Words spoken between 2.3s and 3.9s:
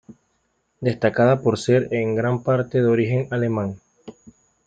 parte de origen alemán.